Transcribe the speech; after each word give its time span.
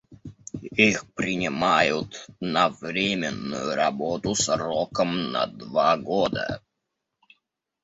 Их 0.77 1.05
принимают 1.13 2.25
на 2.39 2.69
временную 2.69 3.75
работу 3.75 4.33
сроком 4.33 5.31
на 5.31 5.45
два 5.45 5.95
года. 5.95 6.63